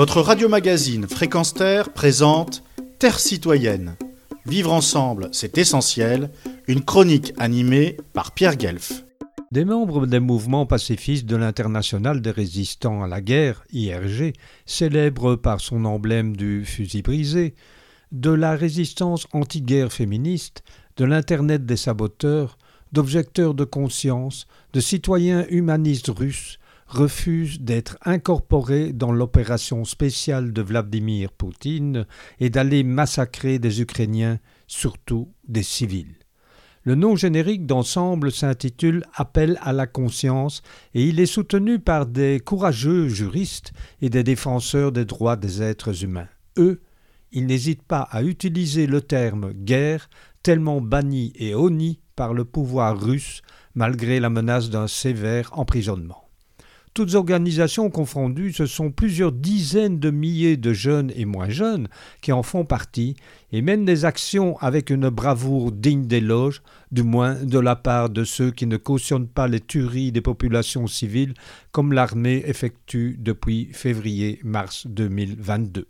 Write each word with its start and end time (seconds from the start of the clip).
Votre 0.00 0.22
radio-magazine 0.22 1.06
Fréquence 1.06 1.52
Terre 1.52 1.92
présente 1.92 2.62
Terre 2.98 3.20
citoyenne. 3.20 3.96
Vivre 4.46 4.72
ensemble, 4.72 5.28
c'est 5.32 5.58
essentiel. 5.58 6.30
Une 6.68 6.82
chronique 6.82 7.34
animée 7.36 7.98
par 8.14 8.32
Pierre 8.32 8.56
Guelf. 8.56 9.04
Des 9.52 9.66
membres 9.66 10.06
des 10.06 10.18
mouvements 10.18 10.64
pacifistes 10.64 11.26
de 11.26 11.36
l'International 11.36 12.22
des 12.22 12.30
résistants 12.30 13.02
à 13.02 13.08
la 13.08 13.20
guerre, 13.20 13.62
IRG, 13.74 14.32
célèbre 14.64 15.36
par 15.36 15.60
son 15.60 15.84
emblème 15.84 16.34
du 16.34 16.64
fusil 16.64 17.02
brisé, 17.02 17.54
de 18.10 18.30
la 18.30 18.56
résistance 18.56 19.26
anti-guerre 19.34 19.92
féministe, 19.92 20.62
de 20.96 21.04
l'Internet 21.04 21.66
des 21.66 21.76
saboteurs, 21.76 22.56
d'objecteurs 22.92 23.52
de 23.52 23.64
conscience, 23.64 24.46
de 24.72 24.80
citoyens 24.80 25.44
humanistes 25.50 26.08
russes, 26.08 26.58
refusent 26.90 27.60
d'être 27.60 27.96
incorporés 28.04 28.92
dans 28.92 29.12
l'opération 29.12 29.84
spéciale 29.84 30.52
de 30.52 30.60
Vladimir 30.60 31.30
Poutine 31.30 32.04
et 32.40 32.50
d'aller 32.50 32.82
massacrer 32.82 33.58
des 33.58 33.80
Ukrainiens, 33.80 34.38
surtout 34.66 35.32
des 35.48 35.62
civils. 35.62 36.16
Le 36.82 36.96
nom 36.96 37.14
générique 37.14 37.66
d'ensemble 37.66 38.32
s'intitule 38.32 39.04
Appel 39.14 39.58
à 39.62 39.72
la 39.72 39.86
conscience 39.86 40.62
et 40.94 41.04
il 41.06 41.20
est 41.20 41.26
soutenu 41.26 41.78
par 41.78 42.06
des 42.06 42.40
courageux 42.40 43.08
juristes 43.08 43.72
et 44.00 44.10
des 44.10 44.24
défenseurs 44.24 44.90
des 44.90 45.04
droits 45.04 45.36
des 45.36 45.62
êtres 45.62 46.02
humains. 46.02 46.28
Eux, 46.58 46.80
ils 47.32 47.46
n'hésitent 47.46 47.84
pas 47.84 48.08
à 48.10 48.22
utiliser 48.22 48.86
le 48.86 49.00
terme 49.00 49.52
guerre, 49.52 50.08
tellement 50.42 50.80
banni 50.80 51.32
et 51.36 51.54
honni 51.54 52.00
par 52.16 52.34
le 52.34 52.44
pouvoir 52.44 53.00
russe 53.00 53.42
malgré 53.74 54.18
la 54.18 54.30
menace 54.30 54.70
d'un 54.70 54.88
sévère 54.88 55.50
emprisonnement. 55.52 56.29
Toutes 56.92 57.14
organisations 57.14 57.88
confondues, 57.88 58.52
ce 58.52 58.66
sont 58.66 58.90
plusieurs 58.90 59.30
dizaines 59.30 60.00
de 60.00 60.10
milliers 60.10 60.56
de 60.56 60.72
jeunes 60.72 61.12
et 61.14 61.24
moins 61.24 61.48
jeunes 61.48 61.86
qui 62.20 62.32
en 62.32 62.42
font 62.42 62.64
partie 62.64 63.14
et 63.52 63.62
mènent 63.62 63.84
des 63.84 64.04
actions 64.04 64.58
avec 64.58 64.90
une 64.90 65.08
bravoure 65.08 65.70
digne 65.70 66.06
d'éloge, 66.06 66.62
du 66.90 67.04
moins 67.04 67.34
de 67.34 67.60
la 67.60 67.76
part 67.76 68.10
de 68.10 68.24
ceux 68.24 68.50
qui 68.50 68.66
ne 68.66 68.76
cautionnent 68.76 69.28
pas 69.28 69.46
les 69.46 69.60
tueries 69.60 70.10
des 70.10 70.20
populations 70.20 70.88
civiles 70.88 71.34
comme 71.70 71.92
l'armée 71.92 72.42
effectue 72.46 73.16
depuis 73.20 73.68
février-mars 73.72 74.88
2022. 74.88 75.86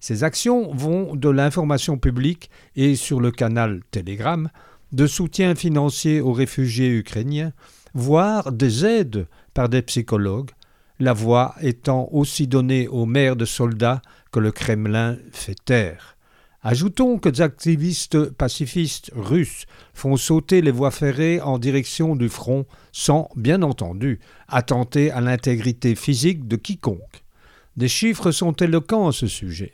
Ces 0.00 0.24
actions 0.24 0.74
vont 0.74 1.14
de 1.14 1.28
l'information 1.28 1.98
publique 1.98 2.50
et 2.74 2.96
sur 2.96 3.20
le 3.20 3.30
canal 3.30 3.82
Telegram, 3.92 4.48
de 4.90 5.06
soutien 5.06 5.54
financier 5.54 6.20
aux 6.20 6.32
réfugiés 6.32 6.90
ukrainiens, 6.90 7.52
voire 7.94 8.52
des 8.52 8.84
aides 8.84 9.26
par 9.54 9.68
des 9.68 9.82
psychologues, 9.82 10.50
la 10.98 11.12
voix 11.12 11.54
étant 11.60 12.08
aussi 12.12 12.46
donnée 12.46 12.88
aux 12.88 13.06
mères 13.06 13.36
de 13.36 13.44
soldats 13.44 14.02
que 14.30 14.40
le 14.40 14.52
Kremlin 14.52 15.16
fait 15.32 15.56
taire. 15.64 16.16
Ajoutons 16.64 17.18
que 17.18 17.28
des 17.28 17.40
activistes 17.40 18.30
pacifistes 18.30 19.10
russes 19.16 19.66
font 19.94 20.16
sauter 20.16 20.62
les 20.62 20.70
voies 20.70 20.92
ferrées 20.92 21.40
en 21.40 21.58
direction 21.58 22.14
du 22.14 22.28
front 22.28 22.66
sans, 22.92 23.28
bien 23.34 23.62
entendu, 23.62 24.20
attenter 24.46 25.10
à 25.10 25.20
l'intégrité 25.20 25.96
physique 25.96 26.46
de 26.46 26.54
quiconque. 26.54 27.24
Des 27.76 27.88
chiffres 27.88 28.30
sont 28.30 28.52
éloquents 28.52 29.08
à 29.08 29.12
ce 29.12 29.26
sujet. 29.26 29.72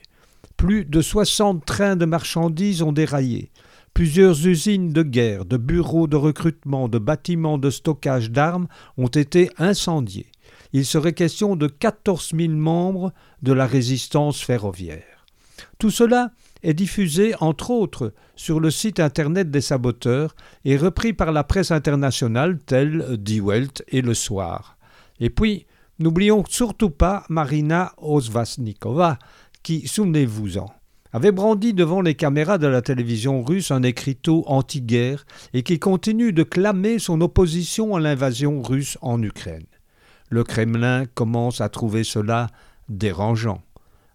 Plus 0.57 0.87
de 0.87 1.03
60 1.03 1.65
trains 1.67 1.97
de 1.97 2.07
marchandises 2.07 2.81
ont 2.81 2.93
déraillé. 2.93 3.51
Plusieurs 3.99 4.47
usines 4.47 4.93
de 4.93 5.03
guerre, 5.03 5.45
de 5.45 5.57
bureaux 5.57 6.07
de 6.07 6.15
recrutement, 6.15 6.89
de 6.89 6.99
bâtiments 6.99 7.59
de 7.59 7.69
stockage 7.69 8.31
d'armes 8.31 8.69
ont 8.97 9.09
été 9.09 9.51
incendiés. 9.59 10.31
Il 10.73 10.87
serait 10.87 11.15
question 11.15 11.57
de 11.57 11.67
14 11.67 12.31
000 12.33 12.53
membres 12.53 13.13
de 13.43 13.53
la 13.53 13.67
résistance 13.67 14.41
ferroviaire. 14.41 15.27
Tout 15.81 15.91
cela 15.91 16.31
est 16.63 16.75
diffusé, 16.75 17.35
entre 17.41 17.73
autres, 17.73 18.15
sur 18.37 18.61
le 18.61 18.71
site 18.71 19.01
internet 19.01 19.51
des 19.51 19.61
saboteurs 19.61 20.37
et 20.65 20.77
repris 20.77 21.13
par 21.13 21.33
la 21.33 21.43
presse 21.43 21.73
internationale 21.73 22.61
telle 22.67 23.17
Die 23.19 23.41
Welt 23.41 23.83
et 23.89 24.01
Le 24.01 24.15
Soir. 24.15 24.79
Et 25.19 25.29
puis, 25.29 25.67
n'oublions 25.99 26.45
surtout 26.49 26.91
pas 26.91 27.25
Marina 27.29 27.95
Osvasnikova, 27.97 29.19
qui, 29.65 29.89
souvenez-vous-en, 29.89 30.71
avait 31.13 31.33
brandi 31.33 31.73
devant 31.73 32.01
les 32.01 32.15
caméras 32.15 32.59
de 32.59 32.67
la 32.67 32.83
télévision 32.83 33.43
russe 33.43 33.71
un 33.71 33.83
écriteau 33.83 34.45
anti-guerre 34.47 35.25
et 35.55 35.63
qui 35.63 35.79
continue 35.79 36.33
de 36.33 36.43
clamer 36.43 36.99
son 36.99 37.21
opposition 37.21 37.97
à 37.97 38.01
l'invasion 38.01 38.63
russe 38.63 38.99
en 39.01 39.23
Ukraine. 39.23 39.67
Le 40.31 40.45
Kremlin 40.45 41.07
commence 41.15 41.61
à 41.61 41.69
trouver 41.69 42.05
cela 42.05 42.49
dérangeant. 42.89 43.63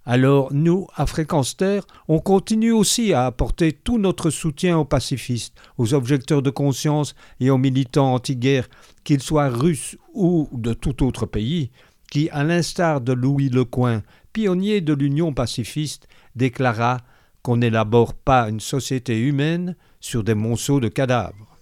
Alors 0.06 0.52
nous, 0.52 0.88
à 0.96 1.06
Fréquence 1.06 1.56
Terre, 1.56 1.84
on 2.10 2.20
continue 2.20 2.74
aussi 2.74 3.14
à 3.14 3.26
apporter 3.26 3.72
tout 3.72 3.98
notre 3.98 4.30
soutien 4.30 4.78
aux 4.78 4.86
pacifistes, 4.86 5.56
aux 5.78 5.94
objecteurs 5.94 6.42
de 6.42 6.50
conscience 6.50 7.16
et 7.40 7.50
aux 7.50 7.58
militants 7.58 8.14
anti-guerre, 8.14 8.68
qu'ils 9.06 9.22
soient 9.22 9.48
russes 9.48 9.98
ou 10.14 10.50
de 10.52 10.74
tout 10.74 11.06
autre 11.06 11.26
pays, 11.26 11.72
qui, 12.12 12.30
à 12.32 12.44
l'instar 12.44 13.00
de 13.00 13.14
Louis 13.14 13.50
Lecoin, 13.50 14.04
pionnier 14.34 14.82
de 14.82 14.94
l'Union 14.94 15.34
pacifiste, 15.34 16.08
déclara 16.36 16.98
qu'on 17.44 17.58
n'élabore 17.58 18.14
pas 18.14 18.50
une 18.50 18.60
société 18.60 19.20
humaine 19.20 19.76
sur 20.00 20.24
des 20.24 20.34
monceaux 20.36 20.80
de 20.80 20.88
cadavres. 20.88 21.58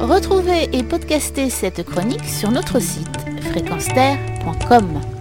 Retrouvez 0.00 0.68
et 0.76 0.82
podcastez 0.82 1.48
cette 1.50 1.82
chronique 1.84 2.24
sur 2.24 2.50
notre 2.50 2.80
site 2.80 3.18
fréquenceterre.com. 3.50 5.13